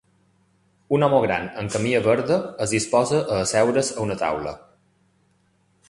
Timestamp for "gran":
1.25-1.45